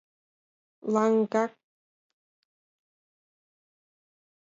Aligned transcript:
Лыҥак. 0.93 1.53